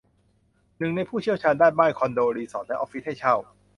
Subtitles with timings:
[0.77, 3.35] หนึ่งในผู้เชี่ยวชาญด้าน บ้าน คอนโด รีสอร์ท และออฟฟิศให้เช่า